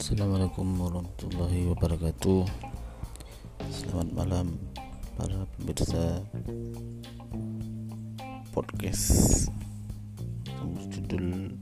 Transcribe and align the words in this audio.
Assalamualaikum 0.00 0.80
warahmatullahi 0.80 1.68
wabarakatuh. 1.76 2.48
Selamat 3.68 4.08
malam 4.16 4.56
para 5.12 5.44
pemirsa 5.60 6.24
podcast 8.56 9.52
Judul 10.88 11.52